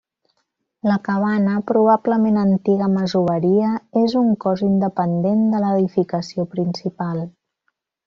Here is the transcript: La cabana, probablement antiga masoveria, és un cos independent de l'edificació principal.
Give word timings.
La 0.91 0.95
cabana, 1.07 1.57
probablement 1.71 2.39
antiga 2.45 2.89
masoveria, 2.95 3.69
és 4.03 4.19
un 4.25 4.35
cos 4.47 4.67
independent 4.73 5.47
de 5.55 5.65
l'edificació 5.69 6.51
principal. 6.59 7.25